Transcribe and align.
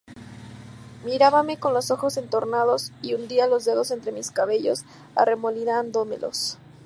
mirábame 1.05 1.59
con 1.59 1.75
los 1.75 1.91
ojos 1.91 2.17
entornados, 2.17 2.91
y 3.03 3.13
hundía 3.13 3.45
los 3.45 3.65
dedos 3.65 3.91
entre 3.91 4.11
mis 4.11 4.31
cabellos, 4.31 4.81
arremolinándomelos. 5.13 6.57